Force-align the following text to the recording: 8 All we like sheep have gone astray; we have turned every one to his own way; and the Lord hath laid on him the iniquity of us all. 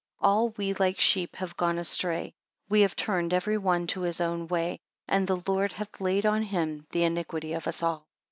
8 0.19 0.25
All 0.25 0.49
we 0.57 0.73
like 0.73 0.99
sheep 0.99 1.35
have 1.35 1.55
gone 1.55 1.77
astray; 1.77 2.33
we 2.67 2.81
have 2.81 2.95
turned 2.95 3.35
every 3.35 3.55
one 3.59 3.85
to 3.85 4.01
his 4.01 4.19
own 4.19 4.47
way; 4.47 4.79
and 5.07 5.27
the 5.27 5.43
Lord 5.45 5.73
hath 5.73 6.01
laid 6.01 6.25
on 6.25 6.41
him 6.41 6.87
the 6.89 7.03
iniquity 7.03 7.53
of 7.53 7.67
us 7.67 7.83
all. 7.83 8.07